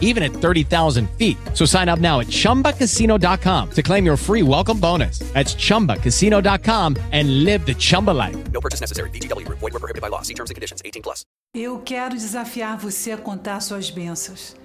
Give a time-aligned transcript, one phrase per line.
[0.00, 1.36] even at 30,000 feet.
[1.52, 5.18] So sign up now at chumbacasino.com to claim your free welcome bonus.
[5.34, 8.36] That's chumbacasino.com and live the Chumba life.
[8.52, 9.10] No purchase necessary.
[9.10, 9.58] VGW Group.
[9.58, 10.22] Void were prohibited by law.
[10.22, 10.80] See terms and conditions.
[10.84, 11.26] 18 plus.
[11.54, 14.56] Eu quero desafiar você a contar suas bênçãos.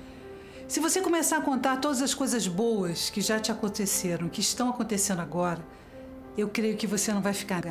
[0.68, 4.70] Se você começar a contar todas as coisas boas que já te aconteceram, que estão
[4.70, 5.60] acontecendo agora,
[6.38, 7.64] eu creio que você não vai ficar.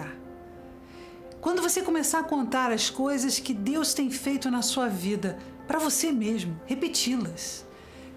[1.40, 5.38] Quando você começar a contar as coisas que Deus tem feito na sua vida,
[5.68, 7.64] para você mesmo, repeti-las.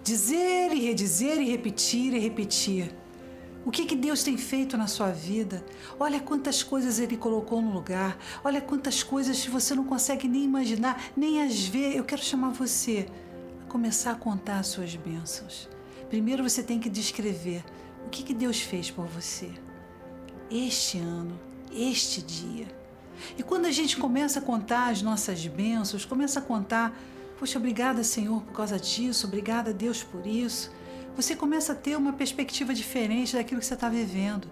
[0.02, 2.92] Dizer e redizer e repetir e repetir.
[3.64, 5.64] O que, que Deus tem feito na sua vida?
[6.00, 8.18] Olha quantas coisas Ele colocou no lugar.
[8.42, 11.94] Olha quantas coisas que você não consegue nem imaginar, nem as ver.
[11.94, 13.06] Eu quero chamar você
[13.64, 15.68] a começar a contar as suas bênçãos.
[16.10, 17.64] Primeiro você tem que descrever
[18.04, 19.48] o que, que Deus fez por você.
[20.50, 21.38] Este ano,
[21.72, 22.81] este dia.
[23.36, 26.96] E quando a gente começa a contar as nossas bênçãos, começa a contar,
[27.38, 30.70] poxa, obrigada, Senhor, por causa disso, obrigada, Deus, por isso
[31.14, 34.48] você começa a ter uma perspectiva diferente daquilo que você está vivendo.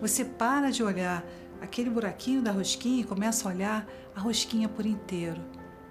[0.00, 1.24] Você para de olhar
[1.60, 5.40] aquele buraquinho da rosquinha e começa a olhar a rosquinha por inteiro.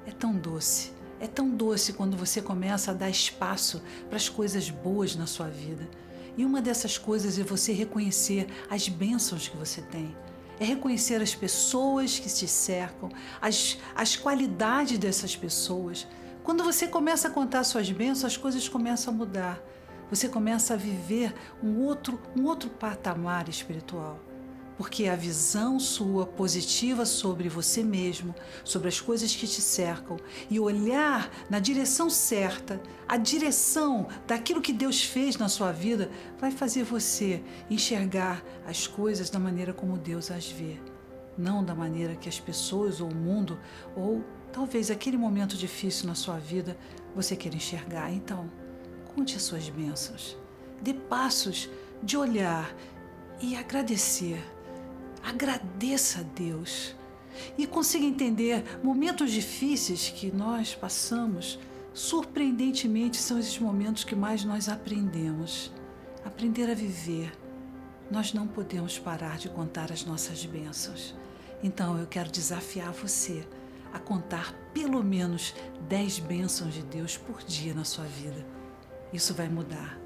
[0.06, 0.92] É tão doce.
[1.20, 5.48] É tão doce quando você começa a dar espaço para as coisas boas na sua
[5.48, 5.90] vida.
[6.38, 10.16] E uma dessas coisas é você reconhecer as bênçãos que você tem.
[10.62, 13.10] É reconhecer as pessoas que te cercam,
[13.42, 16.08] as, as qualidades dessas pessoas.
[16.42, 19.62] Quando você começa a contar suas bênçãos, as coisas começam a mudar
[20.12, 24.20] você começa a viver um outro, um outro patamar espiritual.
[24.82, 30.18] Porque a visão sua positiva sobre você mesmo, sobre as coisas que te cercam
[30.50, 36.50] e olhar na direção certa, a direção daquilo que Deus fez na sua vida, vai
[36.50, 40.80] fazer você enxergar as coisas da maneira como Deus as vê,
[41.38, 43.60] não da maneira que as pessoas ou o mundo
[43.96, 46.76] ou talvez aquele momento difícil na sua vida
[47.16, 48.12] você queira enxergar.
[48.12, 48.50] Então,
[49.16, 50.38] Conte as suas bênçãos.
[50.82, 51.70] Dê passos
[52.02, 52.74] de olhar
[53.42, 54.42] e agradecer.
[55.24, 56.96] Agradeça a Deus.
[57.58, 61.60] E consiga entender momentos difíceis que nós passamos.
[61.94, 65.72] Surpreendentemente, são esses momentos que mais nós aprendemos.
[66.24, 67.32] Aprender a viver.
[68.10, 71.16] Nós não podemos parar de contar as nossas bênçãos.
[71.64, 73.48] Então eu quero desafiar você
[73.94, 75.54] a contar pelo menos
[75.88, 78.46] 10 bênçãos de Deus por dia na sua vida.
[79.14, 80.00] Isso vai mudar.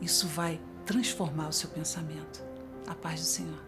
[0.00, 2.44] Isso vai transformar o seu pensamento.
[2.86, 3.67] A paz do Senhor.